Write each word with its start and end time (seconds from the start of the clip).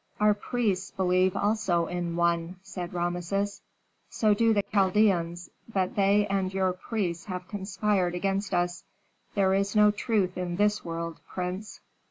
"Our 0.19 0.33
priests 0.33 0.89
believe 0.89 1.35
also 1.35 1.85
in 1.85 2.15
One," 2.15 2.55
said 2.63 2.91
Rameses. 2.91 3.61
"So 4.09 4.33
do 4.33 4.51
the 4.51 4.63
Chaldeans, 4.73 5.51
but 5.71 5.95
they 5.95 6.25
and 6.25 6.51
your 6.51 6.73
priests 6.73 7.25
have 7.25 7.47
conspired 7.47 8.15
against 8.15 8.51
us. 8.51 8.83
There 9.35 9.53
is 9.53 9.75
no 9.75 9.91
truth 9.91 10.39
in 10.39 10.55
this 10.55 10.83
world, 10.83 11.19
prince." 11.27 11.81